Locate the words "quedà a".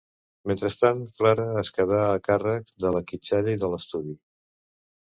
1.77-2.17